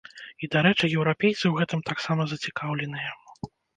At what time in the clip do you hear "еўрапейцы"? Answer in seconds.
1.01-1.39